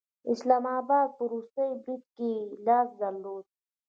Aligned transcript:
د 0.23 0.25
اسلام 0.33 0.63
آباد 0.79 1.07
په 1.17 1.21
وروستي 1.27 1.65
برید 1.83 2.03
کې 2.15 2.27
یې 2.35 2.49
لاس 2.65 2.87
درلود 3.01 3.45